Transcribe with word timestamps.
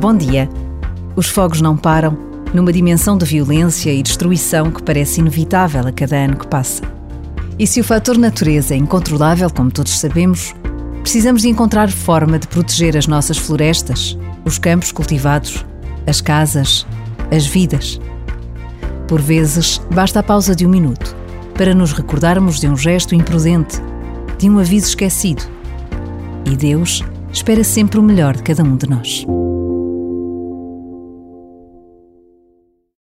Bom 0.00 0.16
dia. 0.16 0.48
Os 1.14 1.28
fogos 1.28 1.60
não 1.60 1.76
param, 1.76 2.18
numa 2.52 2.72
dimensão 2.72 3.16
de 3.16 3.24
violência 3.24 3.92
e 3.92 4.02
destruição 4.02 4.70
que 4.70 4.82
parece 4.82 5.20
inevitável 5.20 5.86
a 5.86 5.92
cada 5.92 6.16
ano 6.16 6.36
que 6.36 6.46
passa. 6.46 6.82
E 7.58 7.66
se 7.66 7.80
o 7.80 7.84
fator 7.84 8.18
natureza 8.18 8.74
é 8.74 8.76
incontrolável, 8.76 9.48
como 9.48 9.70
todos 9.70 9.98
sabemos, 9.98 10.52
precisamos 11.00 11.42
de 11.42 11.48
encontrar 11.48 11.90
forma 11.90 12.38
de 12.38 12.48
proteger 12.48 12.96
as 12.96 13.06
nossas 13.06 13.38
florestas, 13.38 14.18
os 14.44 14.58
campos 14.58 14.90
cultivados, 14.90 15.64
as 16.06 16.20
casas, 16.20 16.84
as 17.30 17.46
vidas. 17.46 18.00
Por 19.06 19.20
vezes, 19.20 19.80
basta 19.94 20.18
a 20.18 20.22
pausa 20.22 20.56
de 20.56 20.66
um 20.66 20.70
minuto 20.70 21.16
para 21.56 21.72
nos 21.72 21.92
recordarmos 21.92 22.58
de 22.58 22.68
um 22.68 22.76
gesto 22.76 23.14
imprudente, 23.14 23.80
de 24.38 24.50
um 24.50 24.58
aviso 24.58 24.88
esquecido. 24.88 25.44
E 26.44 26.56
Deus 26.56 27.04
espera 27.32 27.62
sempre 27.62 28.00
o 28.00 28.02
melhor 28.02 28.36
de 28.36 28.42
cada 28.42 28.64
um 28.64 28.76
de 28.76 28.88
nós. 28.88 29.24